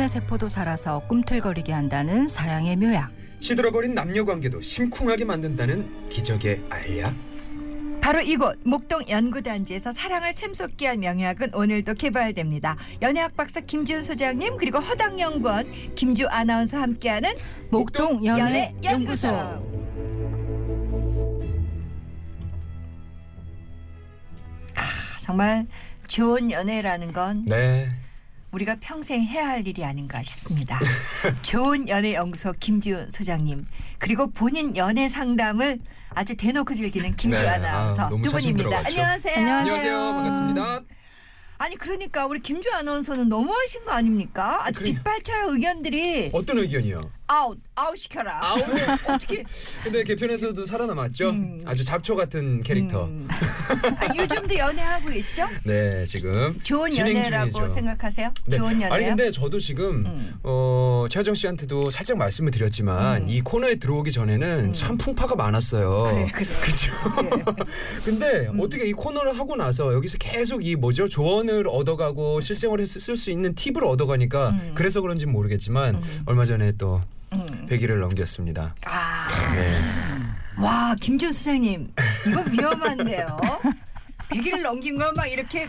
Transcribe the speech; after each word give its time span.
천년의 0.00 0.08
세포도 0.08 0.48
살아서 0.48 1.00
꿈틀거리게 1.00 1.72
한다는 1.72 2.26
사랑의 2.26 2.76
묘약. 2.76 3.12
시들어버린 3.40 3.94
남녀 3.94 4.24
관계도 4.24 4.62
심쿵하게 4.62 5.26
만든다는 5.26 6.08
기적의 6.08 6.62
알약. 6.70 7.14
바로 8.00 8.20
이곳 8.22 8.58
목동 8.64 9.02
연구단지에서 9.06 9.92
사랑을 9.92 10.32
샘솟게 10.32 10.86
할 10.86 10.96
명약은 10.96 11.54
오늘도 11.54 11.94
개발됩니다. 11.94 12.76
연예학 13.02 13.36
박사 13.36 13.60
김지훈 13.60 14.02
소장님 14.02 14.56
그리고 14.56 14.78
허당 14.78 15.20
연구원 15.20 15.70
김주 15.94 16.26
아나운서 16.28 16.78
함께하는 16.78 17.32
목동 17.70 18.24
연애 18.24 18.74
연구소. 18.82 19.28
아, 24.74 24.82
정말 25.20 25.66
좋은 26.08 26.50
연애라는 26.50 27.12
건 27.12 27.44
네. 27.44 27.90
우리가 28.52 28.76
평생 28.80 29.22
해야 29.22 29.48
할 29.48 29.66
일이 29.66 29.84
아닌가 29.84 30.22
싶습니다. 30.22 30.78
좋은 31.42 31.88
연애 31.88 32.14
연구소 32.14 32.52
김지훈 32.58 33.08
소장님 33.10 33.66
그리고 33.98 34.30
본인 34.30 34.76
연애 34.76 35.08
상담을 35.08 35.78
아주 36.10 36.34
대놓고 36.36 36.74
즐기는 36.74 37.14
김주 37.16 37.40
네, 37.40 37.48
아나운서 37.48 38.02
아, 38.02 38.08
두 38.08 38.18
분입니다. 38.18 38.82
안녕하세요. 38.86 39.36
안녕하세요. 39.36 39.58
안녕하세요. 39.60 39.96
반갑습니다. 39.98 40.80
아니 41.58 41.76
그러니까 41.76 42.26
우리 42.26 42.40
김주 42.40 42.70
아나운서는 42.72 43.28
너무하신 43.28 43.84
거 43.84 43.92
아닙니까? 43.92 44.66
아주 44.66 44.80
그래. 44.80 44.92
빗발쳐요 44.94 45.52
의견들이 45.52 46.30
어떤 46.32 46.58
의견이요? 46.58 47.02
아웃 47.30 47.58
아웃 47.76 47.96
시켜라. 47.96 48.40
아웃. 48.42 48.60
어떻게 49.08 49.44
근데 49.84 50.02
개편에서도 50.02 50.66
살아남았죠. 50.66 51.30
음. 51.30 51.62
아주 51.64 51.84
잡초 51.84 52.16
같은 52.16 52.60
캐릭터. 52.64 53.04
음. 53.04 53.28
아, 53.30 54.14
요즘도 54.16 54.56
연애하고 54.56 55.10
계시죠? 55.10 55.46
네, 55.64 56.04
지금 56.06 56.58
좋은 56.64 56.90
진행 56.90 57.16
연애라고 57.16 57.52
중이죠. 57.52 57.68
생각하세요? 57.68 58.32
네. 58.46 58.56
좋은 58.56 58.72
연애요? 58.72 58.92
아니 58.92 59.04
근데 59.04 59.30
저도 59.30 59.60
지금 59.60 60.06
음. 60.06 60.34
어, 60.42 61.06
최하정 61.08 61.36
씨한테도 61.36 61.90
살짝 61.90 62.18
말씀을 62.18 62.50
드렸지만 62.50 63.22
음. 63.22 63.30
이 63.30 63.40
코너에 63.40 63.76
들어오기 63.76 64.10
전에는 64.10 64.64
음. 64.66 64.72
참 64.72 64.98
풍파가 64.98 65.36
많았어요. 65.36 66.02
그래 66.08 66.26
그래. 66.34 66.48
그렇죠. 66.60 66.92
네. 67.22 67.64
근데 68.04 68.48
음. 68.48 68.58
어떻게 68.60 68.88
이 68.88 68.92
코너를 68.92 69.38
하고 69.38 69.54
나서 69.54 69.94
여기서 69.94 70.18
계속 70.18 70.66
이 70.66 70.74
뭐죠 70.74 71.08
조언을 71.08 71.68
얻어가고 71.68 72.40
실생활에 72.40 72.86
쓸 72.86 73.16
수 73.16 73.30
있는 73.30 73.54
팁을 73.54 73.84
얻어가니까 73.84 74.50
음. 74.50 74.72
그래서 74.74 75.00
그런지 75.00 75.26
모르겠지만 75.26 75.94
음. 75.94 76.02
얼마 76.26 76.44
전에 76.44 76.72
또 76.72 76.96
음. 76.96 77.19
100일을 77.70 77.98
넘겼습니다. 78.00 78.74
아, 78.84 79.28
네. 79.54 80.62
와 80.62 80.94
김준 81.00 81.32
수 81.32 81.44
장님 81.44 81.92
이거 82.26 82.42
위험한데요. 82.50 83.38
100일 84.30 84.60
넘긴 84.62 84.98
거 84.98 85.10
막 85.12 85.26
이렇게 85.26 85.68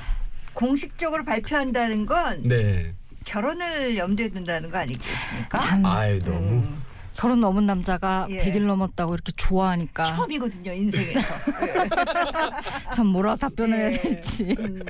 공식적으로 0.54 1.24
발표한다는 1.24 2.06
건 2.06 2.42
네. 2.48 2.92
결혼을 3.24 3.96
염두에 3.98 4.30
둔다는 4.30 4.72
거 4.72 4.80
아니겠습니까? 4.80 5.58
참 5.60 5.86
아이 5.86 6.20
너무 6.20 6.38
음, 6.38 6.81
서른 7.12 7.42
넘은 7.42 7.66
남자가 7.66 8.26
예. 8.30 8.44
100일 8.44 8.62
넘었다고 8.66 9.14
이렇게 9.14 9.32
좋아하니까 9.36 10.16
처음이거든요 10.16 10.72
인생에서. 10.72 11.20
네. 11.20 11.90
참 12.94 13.08
뭐라 13.08 13.36
답변을 13.36 13.80
해야 13.80 13.88
예. 13.90 13.92
될지. 13.92 14.56
음. 14.60 14.82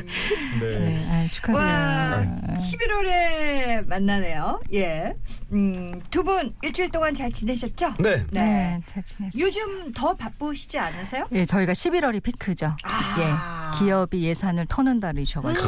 네. 0.59 0.79
네, 0.79 1.05
아, 1.09 1.21
와, 1.21 1.27
축하드려요. 1.27 2.57
11월에 2.59 3.87
만나네요. 3.87 4.61
예. 4.73 5.13
음, 5.51 5.99
두 6.09 6.21
분 6.21 6.53
일주일 6.61 6.91
동안 6.91 7.13
잘 7.15 7.31
지내셨죠? 7.31 7.95
네. 7.99 8.23
네, 8.29 8.79
잘 8.85 9.01
지냈어요. 9.03 9.43
요즘 9.43 9.91
더 9.91 10.13
바쁘시지 10.13 10.77
않으세요? 10.77 11.27
예, 11.31 11.45
저희가 11.45 11.73
11월이 11.73 12.21
피크죠. 12.21 12.75
아. 12.83 13.15
예, 13.19 13.60
기업이 13.77 14.23
예산을 14.23 14.65
터는 14.67 14.99
달이셔가지고 14.99 15.67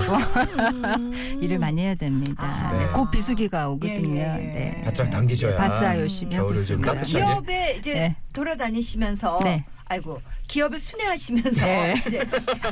음. 0.96 1.12
일을 1.42 1.60
많이 1.60 1.82
해야 1.82 1.96
됩니다. 1.96 2.44
아. 2.44 2.78
네, 2.78 2.88
곧 2.88 3.10
비수기가 3.12 3.70
오거든요. 3.70 4.22
예, 4.22 4.22
예, 4.22 4.44
예. 4.44 4.54
네. 4.54 4.82
바짝 4.84 5.10
당기셔야 5.10 5.58
바짝 5.58 5.98
열심히 6.00 6.36
하고 6.36 6.48
겨울을 6.48 6.66
좀 6.66 6.80
있습니다. 6.80 7.04
기업에 7.04 7.76
이제 7.78 7.94
네. 7.94 8.16
돌아다니시면서 8.34 9.40
네. 9.44 9.64
아이고 9.86 10.22
기업을 10.48 10.80
순회하시면서 10.80 11.66
네. 11.66 11.94
이제 12.08 12.28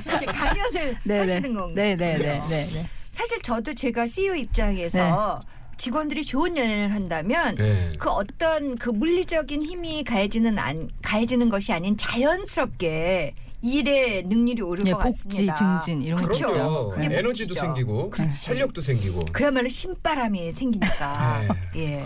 이렇게 0.05 0.25
강연을 0.25 0.97
네, 1.03 1.13
네, 1.13 1.17
하시는 1.19 1.53
건가요? 1.53 1.75
네, 1.75 1.95
네, 1.95 2.17
네, 2.17 2.41
네, 2.49 2.69
네. 2.73 2.85
사실 3.11 3.41
저도 3.41 3.73
제가 3.73 4.05
CEO 4.07 4.35
입장에서 4.35 5.41
직원들이 5.77 6.25
좋은 6.25 6.55
연애를 6.55 6.93
한다면 6.93 7.55
네. 7.55 7.91
그 7.97 8.09
어떤 8.09 8.77
그 8.77 8.89
물리적인 8.89 9.63
힘이 9.63 10.03
가해지는 10.03 10.59
안 10.59 10.89
가해지는 11.01 11.49
것이 11.49 11.73
아닌 11.73 11.97
자연스럽게 11.97 13.33
일의 13.61 14.23
능률이 14.23 14.61
오를 14.61 14.85
예, 14.87 14.91
것 14.91 14.99
복지 15.03 15.23
같습니다. 15.29 15.55
증진 15.55 16.01
이런 16.01 16.21
그렇죠. 16.21 16.47
그렇죠. 16.47 16.89
그게 16.95 17.05
에너지도 17.17 17.49
복지죠. 17.49 17.65
생기고 17.65 18.09
그렇지. 18.09 18.47
활력도 18.47 18.81
생기고. 18.81 19.25
그야말로 19.31 19.69
신바람이 19.69 20.51
생기니까 20.51 21.43
예 21.77 22.03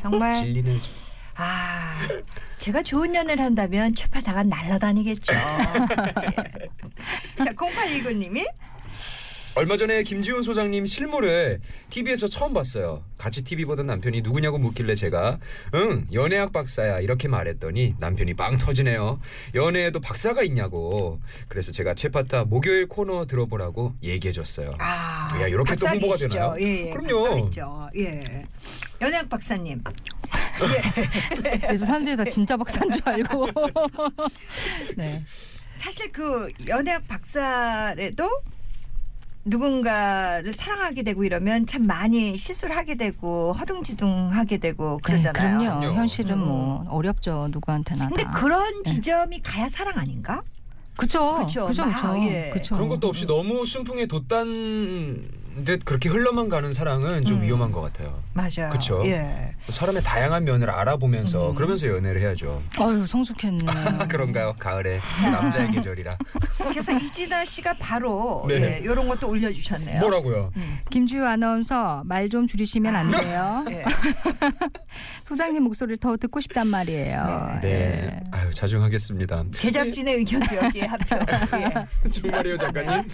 정말 0.00 0.32
진리는 0.44 0.78
아 1.36 2.08
제가 2.58 2.82
좋은 2.82 3.14
연애를 3.14 3.44
한다면 3.44 3.94
최파다가 3.94 4.42
날아다니겠죠. 4.44 5.32
예. 7.38 7.44
자 7.44 7.52
0819님이 7.52 8.46
얼마 9.58 9.76
전에 9.76 10.04
김지훈 10.04 10.42
소장님 10.42 10.86
실물을 10.86 11.60
TV에서 11.90 12.28
처음 12.28 12.54
봤어요. 12.54 13.02
같이 13.18 13.42
TV 13.42 13.64
보던 13.64 13.88
남편이 13.88 14.22
누구냐고 14.22 14.56
묻길래 14.56 14.94
제가 14.94 15.40
응 15.74 16.06
연애학 16.12 16.52
박사야 16.52 17.00
이렇게 17.00 17.26
말했더니 17.26 17.96
남편이 17.98 18.34
빵 18.34 18.56
터지네요. 18.56 19.18
연애에도 19.56 19.98
박사가 19.98 20.42
있냐고. 20.44 21.18
그래서 21.48 21.72
제가 21.72 21.94
최파타 21.94 22.44
목요일 22.44 22.86
코너 22.86 23.26
들어보라고 23.26 23.94
얘기해줬어요. 24.00 24.70
아 24.78 25.36
야, 25.42 25.48
이렇게 25.48 25.74
또 25.74 25.88
홍보가? 25.88 26.14
되나요? 26.18 26.54
예, 26.60 26.86
예, 26.86 26.90
그럼요. 26.92 27.50
예 27.96 28.44
연애학 29.02 29.28
박사님 29.28 29.82
예. 31.44 31.58
그래서 31.58 31.84
사람들이 31.84 32.16
다 32.16 32.24
진짜 32.26 32.56
박사인 32.56 32.88
줄 32.92 33.00
알고. 33.04 33.48
네. 34.96 35.24
사실 35.72 36.12
그 36.12 36.48
연애학 36.68 37.08
박사래도 37.08 38.40
누군가를 39.48 40.52
사랑하게 40.52 41.02
되고 41.02 41.24
이러면 41.24 41.66
참 41.66 41.86
많이 41.86 42.36
실수를 42.36 42.76
하게 42.76 42.94
되고 42.94 43.52
허둥지둥하게 43.52 44.58
되고 44.58 44.98
그러잖아요. 45.02 45.58
네, 45.58 45.64
그럼요. 45.64 45.80
그럼요. 45.80 45.96
현실은 45.96 46.38
뭐 46.38 46.84
어렵죠. 46.88 47.48
누구한테나. 47.50 48.08
근데 48.08 48.24
다. 48.24 48.30
그런 48.32 48.82
지점이 48.84 49.40
가야 49.42 49.68
사랑 49.68 49.98
아닌가? 49.98 50.42
그쵸. 50.96 51.36
그쵸. 51.36 51.66
그쵸. 51.66 51.84
막, 51.86 51.94
그쵸. 51.94 52.28
예. 52.28 52.50
그쵸. 52.52 52.74
그런 52.74 52.88
것도 52.88 53.08
없이 53.08 53.26
너무 53.26 53.64
순풍에 53.64 54.06
돋단 54.06 55.28
듯 55.64 55.84
그렇게 55.84 56.08
흘러만 56.08 56.48
가는 56.48 56.72
사랑은 56.72 57.24
좀 57.24 57.38
음. 57.38 57.42
위험한 57.42 57.72
것 57.72 57.80
같아요. 57.80 58.22
맞아요. 58.32 58.70
그쵸. 58.72 59.02
예. 59.04 59.52
사람의 59.58 60.02
다양한 60.02 60.44
면을 60.44 60.70
알아보면서 60.70 61.50
음. 61.50 61.54
그러면서 61.56 61.88
연애를 61.88 62.20
해야죠. 62.20 62.62
어유 62.80 63.06
성숙했네. 63.06 63.64
그런가요? 64.08 64.54
가을에 64.58 65.00
남자의 65.22 65.72
계절이라. 65.72 66.16
그래서 66.68 66.92
이진아 66.92 67.44
씨가 67.44 67.74
바로 67.80 68.44
네. 68.48 68.76
예, 68.76 68.78
이런 68.82 69.08
것도 69.08 69.28
올려주셨네요. 69.28 70.00
뭐라고요? 70.00 70.52
김주유 70.90 71.24
아나운서 71.26 72.02
말 72.04 72.28
좀 72.28 72.46
줄이시면 72.46 72.94
안 72.94 73.10
돼요. 73.10 73.64
예. 73.70 73.84
소장님 75.24 75.62
목소리를 75.64 75.96
더 75.98 76.16
듣고 76.16 76.40
싶단 76.40 76.66
말이에요. 76.66 77.58
네. 77.62 77.68
예. 77.68 78.20
아유 78.32 78.52
자중하겠습니다. 78.52 79.44
제작진의 79.56 80.14
의견도 80.16 80.56
여기에 80.56 80.82
합표. 80.84 81.16
예. 81.58 82.10
정말이에요, 82.10 82.58
작가님? 82.58 83.08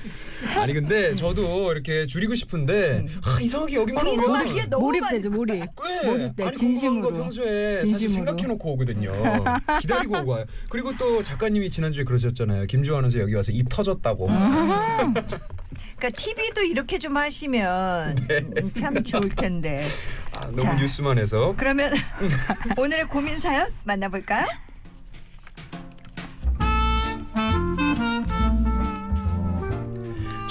아니 0.58 0.74
근데 0.74 1.14
저도 1.14 1.70
이렇게 1.72 2.06
줄이 2.06 2.23
고 2.26 2.34
싶은데 2.34 3.06
아, 3.24 3.38
이상하게 3.40 3.74
여기만 3.76 4.06
오면 4.06 4.70
너무 4.70 4.84
몰입되죠, 4.86 5.30
몰입. 5.30 5.60
네. 5.60 5.66
몰입돼, 6.10 6.44
아니, 6.44 6.56
진심으로. 6.56 7.02
궁금한 7.02 7.18
거 7.18 7.22
평소에 7.24 7.78
사실 7.78 7.98
진심으로. 7.98 8.26
생각해놓고 8.26 8.72
오거든요. 8.72 9.12
기다리고 9.80 10.18
오고 10.18 10.30
와요. 10.32 10.44
그리고 10.68 10.92
또 10.98 11.22
작가님이 11.22 11.70
지난주에 11.70 12.04
그러셨잖아요. 12.04 12.66
김주환 12.66 12.98
아나운서 12.98 13.18
여기 13.20 13.34
와서 13.34 13.52
입 13.52 13.68
터졌다고. 13.68 14.26
그러니까 14.26 16.10
TV도 16.16 16.62
이렇게 16.62 16.98
좀 16.98 17.16
하시면 17.16 18.16
음, 18.30 18.70
참 18.74 19.02
좋을 19.02 19.28
텐데. 19.30 19.84
아, 20.32 20.40
너무 20.46 20.58
자. 20.62 20.74
뉴스만 20.74 21.18
해서. 21.18 21.54
그러면 21.56 21.90
오늘의 22.76 23.08
고민 23.08 23.38
사연 23.38 23.68
만나볼까요? 23.84 24.46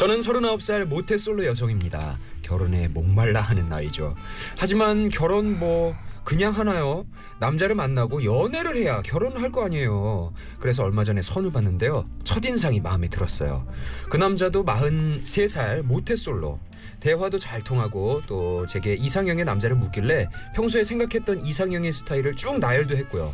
저는 0.04 0.20
39살 0.20 0.84
모태솔로 0.84 1.46
여성입니다. 1.46 2.18
결혼에 2.42 2.90
목말라 2.90 3.40
하는 3.40 3.70
나이죠. 3.70 4.14
하지만 4.58 5.08
결혼 5.08 5.58
뭐 5.58 5.96
그냥 6.26 6.52
하나요? 6.52 7.06
남자를 7.40 7.74
만나고 7.74 8.26
연애를 8.26 8.76
해야 8.76 9.02
결혼을 9.02 9.42
할거 9.42 9.64
아니에요. 9.64 10.34
그래서 10.60 10.84
얼마 10.84 11.06
전에 11.06 11.22
선을 11.22 11.54
봤는데요. 11.54 12.04
첫인상이 12.26 12.82
마음에 12.82 13.08
들었어요. 13.08 13.66
그 14.10 14.18
남자도 14.18 14.66
43살 14.66 15.84
모태솔로. 15.84 16.60
대화도 17.00 17.40
잘 17.40 17.62
통하고 17.62 18.24
또 18.28 18.66
제게 18.66 18.96
이상형의 18.96 19.46
남자를 19.46 19.78
묻길래 19.78 20.28
평소에 20.54 20.84
생각했던 20.84 21.46
이상형의 21.46 21.94
스타일을 21.94 22.36
쭉 22.36 22.60
나열도 22.60 22.98
했고요. 22.98 23.32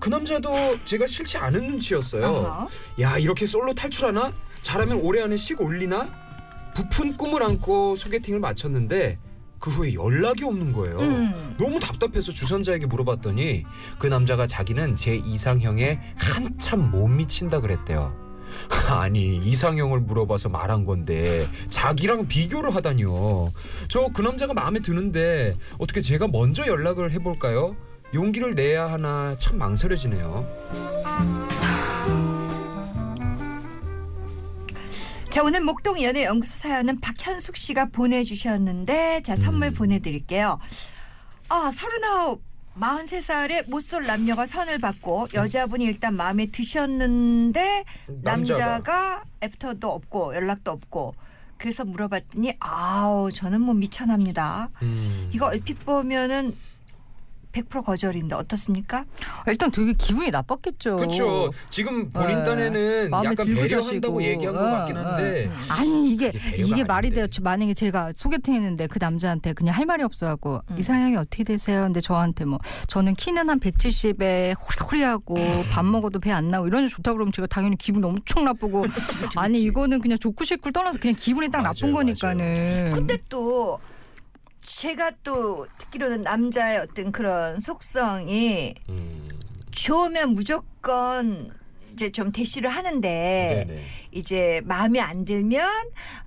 그 0.00 0.08
남자도 0.08 0.52
제가 0.86 1.06
싫지 1.06 1.36
않은 1.36 1.66
눈치였어요. 1.66 2.68
야 3.00 3.18
이렇게 3.18 3.44
솔로 3.44 3.74
탈출하나? 3.74 4.32
잘하면 4.62 5.00
올해 5.02 5.22
안에 5.22 5.36
식 5.36 5.60
올리나? 5.60 6.08
부푼 6.74 7.16
꿈을 7.16 7.42
안고 7.42 7.96
소개팅을 7.96 8.40
마쳤는데 8.40 9.18
그 9.58 9.70
후에 9.70 9.94
연락이 9.94 10.44
없는 10.44 10.70
거예요. 10.72 10.98
음. 10.98 11.56
너무 11.58 11.80
답답해서 11.80 12.30
주선자에게 12.32 12.86
물어봤더니 12.86 13.64
그 13.98 14.06
남자가 14.06 14.46
자기는 14.46 14.94
제 14.94 15.16
이상형에 15.16 15.98
한참 16.16 16.90
못 16.90 17.08
미친다 17.08 17.60
그랬대요. 17.60 18.14
아니 18.88 19.36
이상형을 19.36 20.00
물어봐서 20.00 20.48
말한 20.48 20.84
건데 20.86 21.44
자기랑 21.68 22.28
비교를 22.28 22.74
하다니요. 22.74 23.50
저 23.88 24.08
그 24.14 24.22
남자가 24.22 24.54
마음에 24.54 24.78
드는데 24.80 25.56
어떻게 25.78 26.00
제가 26.00 26.28
먼저 26.28 26.66
연락을 26.66 27.10
해볼까요? 27.12 27.76
용기를 28.14 28.54
내야 28.54 28.90
하나 28.90 29.36
참 29.38 29.58
망설여지네요. 29.58 30.87
자 35.38 35.44
오늘 35.44 35.60
목동 35.60 36.02
연애 36.02 36.24
연구소 36.24 36.56
사연은 36.56 36.98
박현숙 36.98 37.56
씨가 37.56 37.90
보내주셨는데 37.92 39.22
자 39.22 39.36
선물 39.36 39.68
음. 39.68 39.74
보내드릴게요. 39.74 40.58
아 41.48 41.70
서른아홉 41.70 42.42
43살의 42.76 43.70
못쏠 43.70 44.04
남녀가 44.04 44.46
선을 44.46 44.80
받고 44.80 45.28
여자분이 45.34 45.84
일단 45.84 46.16
마음에 46.16 46.46
드셨는데 46.46 47.84
남자가 48.24 49.22
애프터도 49.40 49.88
없고 49.88 50.34
연락도 50.34 50.72
없고 50.72 51.14
그래서 51.56 51.84
물어봤더니 51.84 52.54
아우 52.58 53.30
저는 53.30 53.60
뭐 53.60 53.74
미천합니다. 53.74 54.70
음. 54.82 55.30
이거 55.32 55.46
얼핏 55.46 55.86
보면은 55.86 56.56
100% 57.62 57.84
거절인데 57.84 58.34
어떻습니까? 58.34 59.04
일단 59.46 59.70
되게 59.70 59.92
기분이 59.92 60.30
나빴겠죠. 60.30 60.96
그렇죠. 60.96 61.50
지금 61.70 62.10
본인 62.10 62.38
네. 62.38 62.44
딴에는 62.44 63.10
마음에 63.10 63.26
약간 63.30 63.46
들고 63.46 63.60
배려한다고 63.62 64.20
자시고. 64.20 64.22
얘기한 64.22 64.54
것 64.54 64.60
어, 64.60 64.70
같긴 64.70 64.96
한데 64.96 65.44
음. 65.46 65.56
아니 65.70 66.10
이게 66.12 66.28
이게 66.28 66.38
배려가 66.38 66.66
이게 66.72 66.84
말이 66.84 67.06
아닌데. 67.08 67.14
돼요. 67.16 67.26
저 67.28 67.42
만약에 67.42 67.74
제가 67.74 68.12
소개팅했는데 68.14 68.86
그 68.86 68.98
남자한테 69.00 69.52
그냥 69.52 69.74
할 69.74 69.86
말이 69.86 70.02
없어갖고 70.02 70.62
음. 70.70 70.78
이상형이 70.78 71.16
어떻게 71.16 71.44
되세요? 71.44 71.82
근데 71.82 72.00
저한테 72.00 72.44
뭐 72.44 72.58
저는 72.86 73.14
키는 73.14 73.48
한 73.50 73.60
170에 73.60 74.54
호리호리하고 74.58 75.34
밥 75.70 75.84
먹어도 75.84 76.18
배 76.20 76.28
안 76.28 76.50
나고 76.50 76.66
이런 76.68 76.84
게 76.84 76.88
좋다 76.88 77.12
그러면 77.14 77.32
제가 77.32 77.46
당연히 77.48 77.76
기분 77.78 78.04
엄청 78.04 78.44
나쁘고 78.44 78.84
아니 79.36 79.60
이거는 79.62 79.98
그냥 80.00 80.18
좋고 80.18 80.44
싶고 80.44 80.70
떠나서 80.70 80.98
그냥 80.98 81.16
기분이 81.18 81.48
딱 81.48 81.62
나쁜 81.62 81.90
맞아요, 81.90 81.94
거니까는. 81.94 82.92
근데 82.92 83.16
또 83.28 83.78
제가 84.78 85.10
또 85.24 85.66
듣기로는 85.78 86.22
남자의 86.22 86.78
어떤 86.78 87.10
그런 87.10 87.58
속성이 87.58 88.74
음. 88.88 89.28
좋으면 89.72 90.36
무조건 90.36 91.52
이제 91.98 92.10
좀 92.10 92.30
대시를 92.30 92.70
하는데 92.70 93.64
네네. 93.66 93.82
이제 94.12 94.60
마음에 94.64 95.00
안 95.00 95.24
들면 95.24 95.68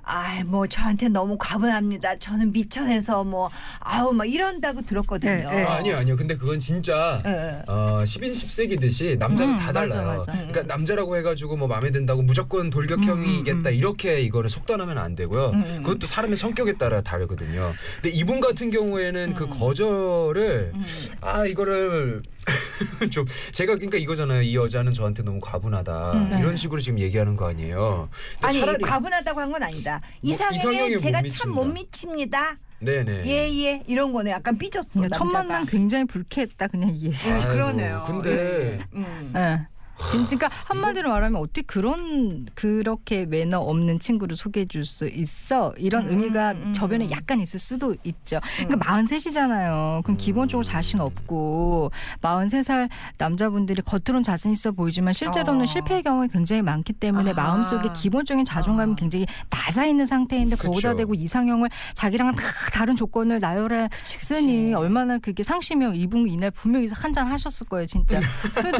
아 0.03 0.41
뭐 0.45 0.67
저한테 0.67 1.07
너무 1.07 1.37
과분합니다. 1.39 2.17
저는 2.17 2.51
미천해서 2.51 3.23
뭐 3.23 3.49
아우 3.79 4.11
막 4.11 4.25
이런다고 4.25 4.81
들었거든요. 4.81 5.31
네, 5.31 5.43
네. 5.43 5.63
아, 5.63 5.75
아니요 5.75 5.97
아니요. 5.97 6.15
근데 6.17 6.35
그건 6.35 6.59
진짜 6.59 7.21
예. 7.25 7.61
어, 7.71 8.01
10인 8.03 8.31
10색이듯이 8.31 9.17
남자는 9.17 9.53
음, 9.53 9.57
다 9.57 9.67
맞아, 9.67 9.87
달라요. 9.87 10.17
맞아. 10.17 10.31
그러니까 10.33 10.63
남자라고 10.63 11.15
해가지고 11.17 11.55
뭐 11.57 11.67
마음에 11.67 11.91
든다고 11.91 12.23
무조건 12.23 12.69
돌격형이겠다 12.69 13.59
음, 13.59 13.65
음, 13.65 13.67
음. 13.67 13.73
이렇게 13.73 14.19
이거를 14.21 14.49
속단하면 14.49 14.97
안 14.97 15.15
되고요. 15.15 15.51
음, 15.51 15.63
음. 15.63 15.83
그것도 15.83 16.07
사람의 16.07 16.35
성격에 16.37 16.73
따라 16.73 17.01
다르거든요. 17.01 17.71
근데 18.01 18.09
이분 18.09 18.41
같은 18.41 18.71
경우에는 18.71 19.35
그 19.35 19.45
음. 19.45 19.49
거절을 19.51 20.71
음. 20.73 20.85
아 21.21 21.45
이거를 21.45 22.21
좀 23.11 23.25
제가 23.51 23.75
그러니까 23.75 23.97
이거잖아요. 23.97 24.41
이 24.41 24.55
여자는 24.55 24.93
저한테 24.93 25.23
너무 25.23 25.39
과분하다 25.39 26.11
음. 26.13 26.37
이런 26.39 26.55
식으로 26.57 26.81
지금 26.81 26.99
얘기하는 26.99 27.35
거 27.35 27.47
아니에요. 27.47 28.09
아니 28.41 28.59
차라리 28.59 28.83
과분하다고 28.83 29.39
한 29.39 29.51
건 29.51 29.63
아니다. 29.63 29.99
뭐 30.21 30.33
이상형에 30.33 30.55
이상형에 30.57 30.97
제가 30.97 31.21
못참 31.21 31.51
못. 31.51 31.65
미칩니다. 31.65 32.57
네네. 32.79 33.25
예예 33.25 33.83
이런 33.87 34.11
거네. 34.13 34.31
약간 34.31 34.57
삐졌어. 34.57 35.01
첫 35.09 35.23
남자가. 35.25 35.43
만남 35.43 35.65
굉장히 35.65 36.05
불쾌했다 36.05 36.67
그냥 36.67 36.91
이해. 36.95 37.13
아이고, 37.31 37.49
그러네요. 37.49 38.03
근데 38.07 38.79
음. 38.93 39.33
예. 39.35 39.67
진- 40.09 40.25
그러니까 40.25 40.49
한마디로 40.65 41.09
말하면 41.09 41.39
어떻게 41.41 41.61
그런 41.61 42.47
그렇게 42.55 43.25
매너 43.25 43.59
없는 43.59 43.99
친구를 43.99 44.35
소개해 44.35 44.65
줄 44.67 44.83
수 44.83 45.07
있어 45.07 45.73
이런 45.77 46.05
음, 46.05 46.09
의미가 46.09 46.51
음. 46.53 46.73
저변에 46.73 47.09
약간 47.11 47.39
있을 47.39 47.59
수도 47.59 47.95
있죠. 48.03 48.37
음. 48.61 48.65
그러니까 48.67 48.91
43이잖아요. 48.93 50.01
그럼 50.03 50.15
음. 50.15 50.17
기본적으로 50.17 50.63
자신 50.63 50.99
없고 50.99 51.91
43살 52.21 52.89
남자분들이 53.17 53.81
겉으론 53.83 54.23
자신 54.23 54.51
있어 54.51 54.71
보이지만 54.71 55.13
실제로는 55.13 55.61
어. 55.61 55.65
실패의 55.65 56.01
경우가 56.03 56.27
굉장히 56.27 56.61
많기 56.63 56.93
때문에 56.93 57.31
아. 57.31 57.33
마음속에 57.33 57.89
기본적인 57.95 58.43
자존감이 58.45 58.93
어. 58.93 58.95
굉장히 58.95 59.25
낮아 59.49 59.85
있는 59.85 60.05
상태인데 60.05 60.55
거기다 60.55 60.89
그쵸. 60.89 60.97
대고 60.97 61.13
이상형을 61.13 61.69
자기랑 61.93 62.35
다 62.35 62.43
다른 62.73 62.95
조건을 62.95 63.39
나열해 63.39 63.89
쓰니 64.03 64.73
얼마나 64.73 65.17
그게 65.19 65.43
상심이 65.43 65.85
이분 65.99 66.27
이날 66.27 66.49
분명히 66.51 66.87
한 66.91 67.11
잔 67.11 67.27
하셨을 67.27 67.67
거예요 67.67 67.85
진짜 67.85 68.21
술도 68.55 68.77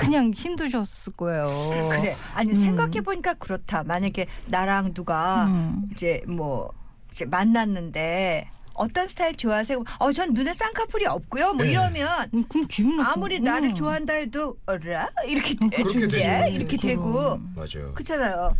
그냥 0.00 0.30
힘드셨을 0.40 1.12
거예요. 1.14 1.46
그래. 1.90 2.16
아니 2.34 2.50
음. 2.50 2.60
생각해 2.60 3.00
보니까 3.02 3.34
그렇다. 3.34 3.84
만약에 3.84 4.26
나랑 4.48 4.94
누가 4.94 5.46
음. 5.46 5.88
이제 5.92 6.22
뭐 6.26 6.72
이제 7.12 7.24
만났는데 7.24 8.48
어떤 8.80 9.06
스타일 9.08 9.36
좋아하세요? 9.36 9.84
어, 9.98 10.12
전 10.12 10.32
눈에 10.32 10.54
쌍꺼풀이 10.54 11.04
없고요. 11.04 11.52
뭐 11.52 11.64
네. 11.64 11.72
이러면 11.72 12.30
음, 12.32 12.44
그럼 12.48 12.66
기분 12.66 12.98
아무리 13.00 13.38
나를 13.38 13.68
음. 13.68 13.74
좋아한다 13.74 14.14
해도 14.14 14.56
어라 14.64 15.08
이렇게 15.28 15.54
그렇게 15.54 15.76
되고 15.76 16.08
되죠. 16.08 16.54
이렇게 16.54 16.76
되고. 16.78 17.38
맞아요. 17.54 17.92
그렇잖아요. 17.94 18.56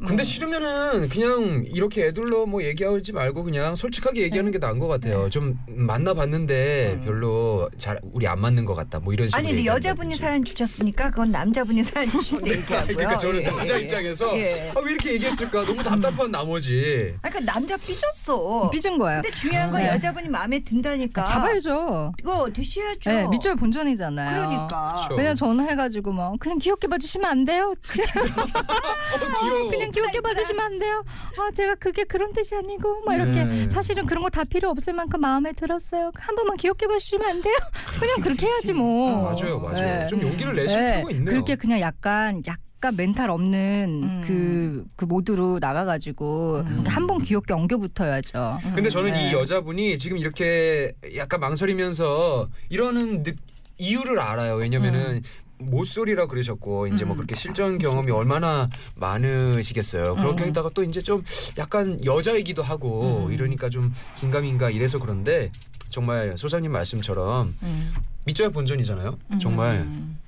근데 0.00 0.22
음. 0.22 0.24
싫으면은 0.24 1.08
그냥 1.10 1.62
이렇게 1.66 2.06
애들로 2.06 2.46
뭐 2.46 2.62
얘기하지 2.64 3.12
말고 3.12 3.44
그냥 3.44 3.76
솔직하게 3.76 4.22
얘기하는 4.22 4.50
게 4.50 4.56
나은 4.58 4.78
것 4.78 4.88
같아요. 4.88 5.28
좀 5.28 5.58
만나봤는데 5.68 6.94
음. 7.00 7.04
별로 7.04 7.68
잘 7.76 8.00
우리 8.12 8.26
안 8.26 8.40
맞는 8.40 8.64
것 8.64 8.74
같다. 8.74 8.98
뭐 8.98 9.12
이런 9.12 9.26
식으로. 9.26 9.38
아니 9.38 9.48
근데 9.48 9.66
여자분이 9.66 10.12
얘기한다든지. 10.14 10.22
사연 10.22 10.44
주셨으니까 10.44 11.10
그건 11.10 11.30
남자분이 11.30 11.82
사연 11.82 12.08
주신 12.10 12.42
데 12.42 12.52
얘기하고요. 12.52 12.96
그러니까 12.96 13.16
저는 13.18 13.42
예, 13.42 13.46
남자 13.46 13.78
예, 13.78 13.82
입장에서 13.82 14.38
예. 14.38 14.72
아, 14.74 14.80
왜 14.80 14.92
이렇게 14.92 15.12
얘기했을까 15.12 15.66
너무 15.66 15.82
답답한 15.82 16.30
나머지. 16.30 17.14
아니, 17.20 17.32
그러니까 17.34 17.52
남자 17.52 17.76
삐졌어. 17.76 18.70
삐진 18.70 18.96
거야. 18.96 19.20
근데 19.20 19.36
중요한 19.36 19.59
건 19.70 19.82
네. 19.82 19.88
여자분이 19.88 20.28
마음에 20.28 20.60
든다니까. 20.60 21.24
잡아야죠. 21.24 22.12
이거 22.20 22.50
대시해야죠. 22.52 23.10
네, 23.10 23.28
밑줄 23.28 23.56
본전이잖아요. 23.56 24.30
그러니까. 24.30 24.94
그렇죠. 24.96 25.16
그냥 25.16 25.34
전화해가지고 25.34 26.12
뭐 26.12 26.32
그냥 26.40 26.58
귀엽게 26.58 26.88
봐주시면 26.88 27.30
안 27.30 27.44
돼요. 27.44 27.74
그냥, 27.86 28.08
어, 28.54 29.40
귀여워. 29.40 29.70
그냥 29.70 29.90
귀엽게 29.90 30.20
봐주시면 30.20 30.60
안 30.64 30.78
돼요. 30.78 31.04
아 31.38 31.50
제가 31.54 31.74
그게 31.76 32.04
그런 32.04 32.32
뜻이 32.32 32.54
아니고 32.54 33.02
막 33.04 33.14
이렇게 33.14 33.44
네. 33.44 33.68
사실은 33.68 34.06
그런 34.06 34.22
거 34.22 34.30
다 34.30 34.44
필요 34.44 34.70
없을 34.70 34.92
만큼 34.92 35.20
마음에 35.20 35.52
들었어요. 35.52 36.12
한 36.16 36.36
번만 36.36 36.56
귀엽게 36.56 36.86
봐주시면 36.86 37.28
안 37.28 37.42
돼요. 37.42 37.54
그냥 37.98 38.20
그렇게 38.22 38.46
해야지 38.46 38.72
뭐. 38.72 39.32
맞아요, 39.32 39.58
맞아요. 39.58 39.74
네. 39.74 40.06
좀 40.06 40.22
용기를 40.22 40.54
내실 40.54 40.78
네, 40.80 40.92
필요가 40.98 41.10
있네요. 41.10 41.24
그렇게 41.30 41.56
그냥 41.56 41.80
약간 41.80 42.40
약 42.46 42.58
간 42.80 42.96
멘탈 42.96 43.28
없는 43.28 44.00
음. 44.02 44.24
그, 44.26 44.84
그 44.96 45.04
모드로 45.04 45.58
나가가지고 45.60 46.62
음. 46.64 46.84
한번 46.86 47.20
귀엽게 47.22 47.52
엉겨붙어야죠. 47.52 48.58
근데 48.74 48.88
저는 48.88 49.12
네. 49.12 49.28
이 49.28 49.32
여자분이 49.34 49.98
지금 49.98 50.16
이렇게 50.16 50.94
약간 51.14 51.40
망설이면서 51.40 52.48
이러는 52.70 53.22
느- 53.22 53.34
이유를 53.76 54.18
알아요. 54.18 54.54
왜냐면은 54.54 55.22
모쏠이라 55.58 56.24
그러셨고 56.26 56.86
이제 56.86 57.04
뭐 57.04 57.14
음. 57.14 57.16
그렇게 57.18 57.34
실전 57.34 57.76
경험이 57.76 58.12
얼마나 58.12 58.70
많으시겠어요. 58.94 60.14
그렇게 60.14 60.44
음. 60.44 60.48
했다가 60.48 60.70
또 60.72 60.82
이제 60.82 61.02
좀 61.02 61.22
약간 61.58 62.02
여자이기도 62.02 62.62
하고 62.62 63.26
음. 63.26 63.32
이러니까 63.32 63.68
좀 63.68 63.92
긴가민가 64.16 64.70
이래서 64.70 64.98
그런데 64.98 65.52
정말 65.90 66.34
소장님 66.38 66.72
말씀처럼 66.72 67.54
음. 67.62 67.92
밑져야 68.24 68.48
본전이잖아요. 68.48 69.18
정말 69.38 69.80
음. 69.80 70.18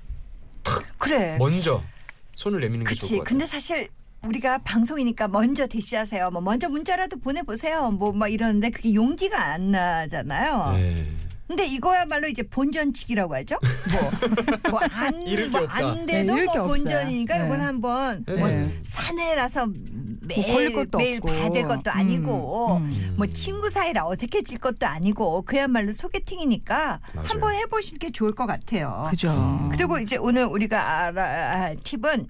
그래. 0.99 1.37
먼저 1.39 1.83
손을 2.37 2.61
내미는 2.61 2.85
게 2.85 2.89
그치. 2.89 3.01
좋을 3.01 3.19
것 3.19 3.25
같아요. 3.25 3.29
근데 3.29 3.47
사실 3.47 3.89
우리가 4.23 4.59
방송이니까 4.59 5.29
먼저 5.29 5.67
대시하세요. 5.67 6.31
뭐 6.31 6.41
먼저 6.41 6.69
문자라도 6.69 7.19
보내보세요. 7.19 7.91
뭐 7.91 8.13
막 8.13 8.29
이러는데 8.33 8.71
그게 8.71 8.95
용기가 8.95 9.43
안 9.53 9.71
나잖아요. 9.73 10.73
네. 10.77 11.07
근데 11.49 11.67
이거야말로 11.67 12.29
이제 12.29 12.43
본전치기라고 12.45 13.35
하죠. 13.37 13.59
뭐뭐안 14.71 15.23
잃을 15.23 15.51
게뭐 15.51 15.65
없다. 15.65 15.77
안 15.89 16.07
돼도 16.07 16.35
네, 16.37 16.47
게 16.47 16.59
뭐. 16.59 16.69
본전이니까 16.69 17.39
네. 17.39 17.47
이건 17.47 17.61
한번 17.61 18.25
네. 18.27 18.35
뭐 18.37 18.49
네. 18.49 18.81
사내라서 18.85 19.67
매일 20.25 20.47
걸릴 20.47 20.73
것도 20.73 20.99
매일 20.99 21.17
없고. 21.17 21.29
봐야 21.29 21.51
될 21.51 21.63
것도 21.65 21.91
아니고 21.91 22.77
음, 22.77 22.83
음. 22.85 23.15
뭐 23.17 23.27
친구 23.27 23.69
사이라 23.71 24.07
어색해질 24.07 24.59
것도 24.59 24.87
아니고 24.87 25.43
그야말로 25.43 25.91
소개팅이니까 25.93 27.01
맞아요. 27.15 27.29
한번 27.29 27.55
해보시는 27.55 27.99
게 27.99 28.11
좋을 28.11 28.33
것 28.33 28.47
같아요. 28.47 29.09
그죠. 29.11 29.69
그리고 29.73 29.99
이제 29.99 30.17
오늘 30.17 30.45
우리가 30.45 31.01
알아야 31.07 31.61
할 31.61 31.77
팁은 31.83 32.29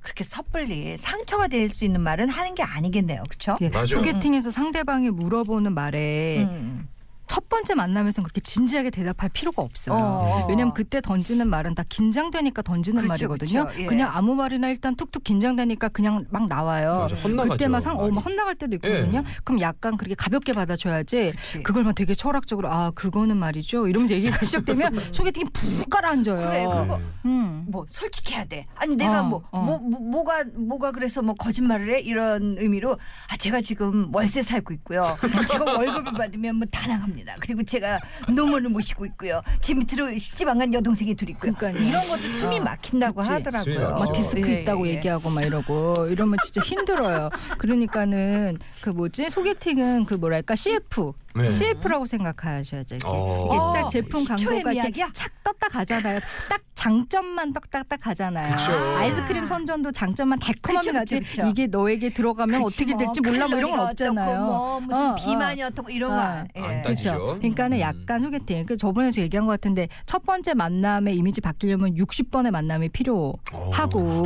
그렇게 0.00 0.22
섣불리 0.24 0.96
상처가 0.98 1.48
될 1.48 1.68
수 1.68 1.84
있는 1.84 2.00
말은 2.02 2.28
하는 2.28 2.54
게 2.54 2.62
아니겠네요. 2.62 3.22
그렇죠? 3.28 3.56
예, 3.62 3.68
맞아요. 3.70 3.86
소개팅에서 3.86 4.50
상대방이 4.50 5.10
물어보는 5.10 5.72
말에 5.72 6.44
음. 6.44 6.88
첫 7.26 7.48
번째 7.48 7.74
만남에서는 7.74 8.24
그렇게 8.24 8.40
진지하게 8.40 8.90
대답할 8.90 9.28
필요가 9.30 9.62
없어요. 9.62 9.96
어. 9.96 10.46
왜냐면 10.48 10.74
그때 10.74 11.00
던지는 11.00 11.48
말은 11.48 11.74
다 11.74 11.82
긴장되니까 11.88 12.62
던지는 12.62 13.02
그렇죠, 13.02 13.28
말이거든요. 13.28 13.64
그렇죠. 13.64 13.80
예. 13.82 13.86
그냥 13.86 14.10
아무 14.12 14.34
말이나 14.34 14.68
일단 14.68 14.94
툭툭 14.94 15.24
긴장되니까 15.24 15.88
그냥 15.88 16.24
막 16.30 16.46
나와요. 16.46 17.08
맞아. 17.34 17.48
그때 17.48 17.68
막 17.68 17.80
상, 17.80 17.98
어. 17.98 18.08
막 18.08 18.24
헛나갈 18.24 18.54
때도 18.54 18.76
있거든요. 18.76 19.18
예. 19.20 19.24
그럼 19.42 19.60
약간 19.60 19.96
그렇게 19.96 20.14
가볍게 20.14 20.52
받아줘야지. 20.52 21.32
그치. 21.36 21.62
그걸 21.62 21.84
막 21.84 21.94
되게 21.94 22.14
철학적으로 22.14 22.70
아 22.72 22.90
그거는 22.92 23.36
말이죠. 23.36 23.88
이러면서 23.88 24.14
얘기가 24.14 24.38
시작되면 24.44 25.00
소개팅이 25.12 25.50
푹 25.52 25.90
가라앉아요. 25.90 26.36
그래, 26.36 26.64
그거 26.64 27.00
음. 27.24 27.64
뭐 27.68 27.84
솔직해야 27.88 28.44
돼. 28.44 28.66
아니 28.76 28.96
내가 28.96 29.20
어, 29.20 29.24
뭐, 29.24 29.42
어. 29.50 29.60
뭐, 29.60 29.78
뭐 29.78 30.00
뭐가 30.00 30.44
뭐가 30.54 30.92
그래서 30.92 31.22
뭐 31.22 31.34
거짓말을 31.34 31.94
해 31.94 32.00
이런 32.00 32.56
의미로 32.58 32.98
아 33.30 33.36
제가 33.36 33.60
지금 33.60 34.10
월세 34.14 34.42
살고 34.42 34.72
있고요. 34.74 35.16
제가 35.48 35.64
월급을 35.64 36.12
받으면 36.12 36.56
뭐 36.56 36.66
다 36.70 36.86
나 36.86 36.98
갑니다. 37.14 37.36
그리고 37.40 37.62
제가 37.62 38.00
노모를 38.28 38.68
모시고 38.70 39.06
있고요. 39.06 39.40
제 39.60 39.72
밑으로 39.72 40.16
시집 40.16 40.48
안간 40.48 40.74
여동생이 40.74 41.14
둘 41.14 41.30
있고요. 41.30 41.54
그러니까요. 41.54 41.86
이런 41.88 42.06
것도 42.08 42.22
숨이 42.22 42.58
어. 42.58 42.62
막힌다고 42.62 43.16
그치. 43.16 43.26
숨이 43.28 43.42
하더라고요. 43.42 43.80
막히죠. 43.80 44.04
막 44.04 44.12
디스크 44.12 44.50
예, 44.50 44.60
있다고 44.62 44.86
예. 44.88 44.90
얘기하고 44.94 45.30
막 45.30 45.42
이러고 45.42 46.06
이러면 46.08 46.36
진짜 46.44 46.60
힘들어요. 46.60 47.30
그러니까는 47.58 48.58
그 48.80 48.90
뭐지 48.90 49.30
소개팅은 49.30 50.06
그 50.06 50.14
뭐랄까 50.14 50.56
CF 50.56 51.12
네. 51.36 51.50
CF라고 51.50 52.06
생각하셔야죠. 52.06 52.96
이렇게, 52.96 53.08
어. 53.08 53.34
이게 53.46 53.56
딱 53.56 53.86
어, 53.86 53.88
제품 53.88 54.22
10초의 54.22 54.28
광고가 54.28 54.72
이렇게 54.72 54.72
미학이야? 54.72 55.10
착 55.12 55.32
떴다 55.42 55.68
가잖아요. 55.68 56.20
딱 56.48 56.60
장점만 56.84 57.54
딱딱딱 57.54 57.98
가잖아요. 57.98 58.54
그쵸. 58.54 58.72
아이스크림 58.98 59.46
선전도 59.46 59.92
장점만 59.92 60.38
그쵸, 60.38 60.92
그쵸. 60.92 61.46
이게 61.48 61.66
너에게 61.66 62.10
들어가면 62.10 62.62
그치, 62.62 62.84
어떻게 62.84 62.98
될지 62.98 63.22
몰라 63.22 63.48
뭐 63.48 63.56
이런 63.56 63.70
건 63.70 63.80
없잖아요. 63.88 64.44
뭐 64.44 64.80
무슨 64.80 65.02
어, 65.02 65.12
어. 65.12 65.14
비만이 65.14 65.62
어떻고 65.62 65.90
이런 65.90 66.12
어. 66.12 66.14
거. 66.14 66.20
안 66.20 66.48
예. 66.56 66.82
그렇죠. 66.82 67.38
그러니까는 67.40 67.78
음. 67.78 67.80
약간 67.80 68.20
소개팅. 68.20 68.66
그 68.66 68.76
저번에 68.76 69.10
얘기한 69.16 69.46
것 69.46 69.52
같은데 69.52 69.88
첫 70.04 70.26
번째 70.26 70.52
만남의 70.52 71.16
이미지 71.16 71.40
바뀌려면 71.40 71.94
60번의 71.94 72.50
만남이 72.50 72.90
필요하고 72.90 73.38
어. 73.54 74.24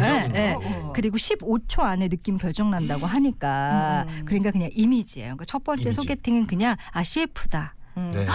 예, 0.00 0.30
예. 0.36 0.52
어. 0.52 0.92
그리고 0.94 1.16
15초 1.16 1.80
안에 1.80 2.08
느낌 2.08 2.36
결정 2.36 2.70
난다고 2.70 3.06
하니까 3.06 4.06
음. 4.08 4.24
그러니까 4.24 4.52
그냥 4.52 4.70
이미지예요. 4.72 5.30
그러니까 5.30 5.46
첫 5.46 5.64
번째 5.64 5.82
이미지. 5.82 5.96
소개팅은 5.96 6.46
그냥 6.46 6.76
아 6.92 7.02
CF다. 7.02 7.74
음. 7.98 8.10
네. 8.14 8.26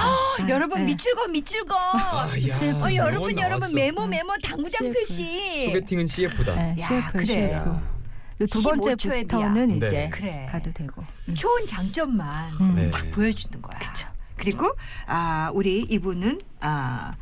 음, 0.41 0.49
여러분 0.49 0.79
네. 0.79 0.85
미칠거 0.85 1.27
미칠거. 1.29 1.73
아, 1.75 2.29
야. 2.49 2.55
어, 2.81 2.85
어, 2.85 2.93
여러분 2.93 3.39
여러분 3.39 3.59
나왔어. 3.59 3.75
메모 3.75 4.05
메모 4.07 4.33
당구장 4.43 4.91
CF. 4.91 4.99
표시. 4.99 5.65
소개팅은 5.67 6.05
CF다. 6.07 6.55
네, 6.55 6.75
야, 6.81 6.87
CF, 6.87 7.11
그래. 7.13 7.25
CF. 7.25 7.53
야. 7.53 7.93
두 8.39 8.45
15초의 8.45 8.63
번째부터는. 8.63 9.77
이제 9.77 9.89
네. 9.89 10.09
그래. 10.09 10.47
가도 10.51 10.71
되고. 10.73 11.03
음. 11.29 11.35
좋은 11.35 11.65
장점만 11.65 12.53
음. 12.59 12.75
네. 12.75 12.91
딱 12.91 13.09
보여주는 13.11 13.61
거야. 13.61 13.79
그쵸. 13.79 14.07
그리고 14.35 14.75
아 15.07 15.51
우리 15.53 15.81
이분은 15.83 16.41
아 16.59 17.15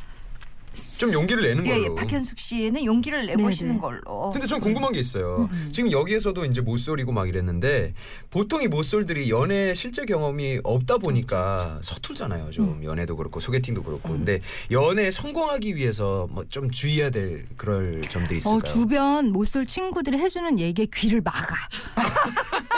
좀 0.98 1.12
용기를 1.12 1.42
내는 1.42 1.66
예, 1.66 1.72
걸로. 1.78 1.82
예, 1.84 1.94
박현숙 1.96 2.38
씨는 2.38 2.84
용기를 2.84 3.26
내보시는 3.26 3.72
네, 3.72 3.74
네. 3.74 3.80
걸로. 3.80 4.30
근데 4.30 4.46
전 4.46 4.60
궁금한 4.60 4.92
게 4.92 5.00
있어요. 5.00 5.48
음. 5.50 5.68
지금 5.72 5.90
여기에서도 5.90 6.44
이제 6.46 6.60
모쏠이고 6.60 7.12
막 7.12 7.28
이랬는데 7.28 7.94
보통 8.30 8.62
이 8.62 8.68
모쏠들이 8.68 9.28
연애 9.30 9.74
실제 9.74 10.04
경험이 10.04 10.60
없다 10.62 10.98
보니까 10.98 11.80
서툴잖아요. 11.82 12.50
좀 12.50 12.78
음. 12.78 12.84
연애도 12.84 13.16
그렇고 13.16 13.40
소개팅도 13.40 13.82
그렇고. 13.82 14.08
근데 14.10 14.40
연애에 14.70 15.10
성공하기 15.10 15.74
위해서 15.76 16.28
뭐 16.30 16.42
좀 16.52 16.70
주의해야 16.70 17.08
될 17.10 17.46
그럴 17.56 18.02
점들이 18.02 18.38
있을까요? 18.38 18.58
어, 18.58 18.62
주변 18.62 19.30
모쏠 19.32 19.64
친구들이 19.66 20.18
해주는 20.18 20.58
얘기에 20.58 20.86
귀를 20.92 21.22
막아. 21.22 21.54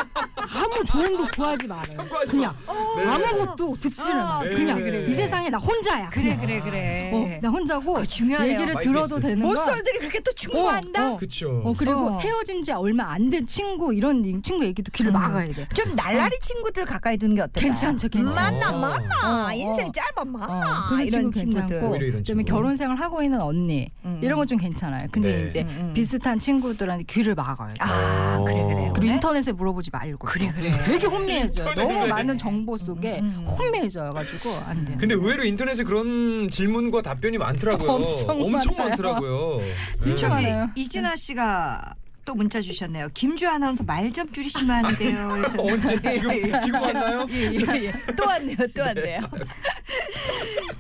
아무 0.53 0.85
조언도 0.85 1.27
구하지 1.35 1.67
말아요. 1.67 1.85
참고하지 1.85 2.31
그냥 2.31 2.55
네. 2.97 3.05
아무것도 3.07 3.77
듣지를 3.81 4.13
어, 4.21 4.25
마. 4.25 4.43
네. 4.45 4.55
그냥 4.55 4.79
그래. 4.79 5.07
이 5.09 5.13
세상에 5.13 5.51
나 5.51 5.59
혼자야. 5.59 6.11
그래 6.11 6.37
그냥. 6.37 6.41
그래 6.41 6.61
그래. 6.61 7.11
어, 7.13 7.39
나 7.43 7.49
혼자고 7.49 7.95
그거 7.95 8.05
중요하네요. 8.05 8.53
얘기를. 8.61 8.75
들어도 8.81 9.19
되는 9.21 9.41
거야. 9.41 9.53
모쏠들이 9.65 9.99
그렇게 9.99 10.21
또 10.21 10.33
충고한다. 10.33 11.11
어, 11.11 11.13
어. 11.15 11.17
그쵸. 11.17 11.63
어 11.65 11.75
그리고 11.77 12.09
어. 12.09 12.19
헤어진 12.21 12.63
지 12.63 12.73
얼마 12.73 13.05
안 13.13 13.31
된 13.31 13.47
친구 13.47 13.95
이런 13.95 14.23
친구 14.43 14.65
얘기도 14.65 14.91
귀를 14.93 15.11
음. 15.11 15.15
막아야 15.15 15.47
돼. 15.47 15.67
좀 15.75 15.95
날라리 15.95 16.39
친구들 16.41 16.85
가까이 16.85 17.17
두는 17.17 17.35
게 17.37 17.43
어떨까? 17.43 17.61
괜찮죠, 17.61 18.09
괜찮죠. 18.09 18.39
만나 18.39 18.71
만나 18.73 19.47
어, 19.49 19.53
인생 19.53 19.89
어. 19.89 19.93
짧아 19.93 20.13
어, 20.17 20.25
만나 20.25 20.87
그런 20.91 21.01
이런 21.07 21.11
친구 21.33 21.33
친구들. 21.33 21.61
괜찮고 21.69 21.89
오히려 21.93 22.07
이런 22.07 22.23
그다음에 22.23 22.43
친구. 22.45 22.45
결혼 22.45 22.77
생활 22.77 22.99
하고 23.01 23.23
있는 23.23 23.41
언니 23.41 23.89
음. 24.05 24.21
이런 24.23 24.37
건 24.39 24.45
좀 24.47 24.59
괜찮아요. 24.59 25.09
근데 25.11 25.41
네. 25.41 25.49
이제 25.49 25.63
음, 25.63 25.69
음. 25.89 25.95
비슷한 25.95 26.39
친구들한테 26.39 27.05
귀를 27.09 27.35
막아야 27.35 27.73
돼. 27.73 27.81
아 27.81 28.37
어. 28.39 28.45
그래 28.45 28.63
그래. 28.63 28.91
그리고? 28.95 29.15
인터넷에 29.15 29.53
물어보지 29.53 29.89
말고. 29.91 30.29
그래, 30.35 30.53
그래. 30.53 30.73
되게 30.85 31.07
혼미해져. 31.07 31.65
요 31.65 31.69
인터넷에. 31.71 31.95
너무 32.01 32.07
많은 32.09 32.37
정보 32.39 32.77
속에 32.77 33.21
음, 33.21 33.35
음. 33.39 33.45
혼미해져가지고 33.47 34.51
안 34.67 34.85
돼. 34.85 34.97
근데 34.99 35.15
의외로 35.15 35.45
인터넷에 35.45 35.85
그런 35.85 36.49
질문과 36.51 37.03
답변이 37.03 37.39
많더라고요. 37.39 37.91
엄청 38.29 38.75
많아요. 38.77 38.89
많더라고요. 38.91 39.61
진짜 40.03 40.29
네. 40.29 40.35
많아요. 40.35 40.71
이진아 40.75 41.15
씨가 41.15 41.95
또 42.25 42.35
문자 42.35 42.61
주셨네요. 42.61 43.11
김주 43.15 43.47
아나운서 43.49 43.85
말 43.85 44.11
좀 44.13 44.33
줄이시면 44.33 44.85
안 44.87 44.95
돼요. 44.97 45.29
그래서 45.35 45.57
언제 45.63 46.01
지금 46.11 46.33
지금 46.59 46.81
왔나요? 46.81 47.27
예, 47.31 47.53
예, 47.53 47.85
예. 47.87 47.93
또 48.17 48.25
왔네요. 48.27 48.57
또 48.75 48.81
왔네요. 48.83 49.21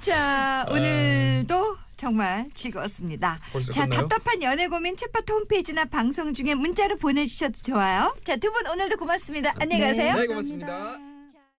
자, 0.01 0.67
오늘도 0.71 1.74
정말 2.09 2.51
즐거웠습니다. 2.53 3.39
벌써 3.51 3.71
자, 3.73 3.85
끝나요? 3.87 4.01
답답한 4.07 4.43
연애 4.43 4.69
고민 4.69 4.95
챗바트 4.95 5.31
홈페이지나 5.33 5.87
방송 5.87 6.35
중에 6.35 6.55
문자로 6.55 6.97
보내주셔도 6.99 7.55
좋아요. 7.63 8.15
자, 8.25 8.37
두 8.37 8.51
분 8.53 8.67
오늘도 8.67 8.99
고맙습니다. 8.99 9.55
안녕히 9.59 9.81
네, 9.81 9.89
가세요. 9.89 10.15
네. 10.17 10.27
고맙습니다. 10.27 11.13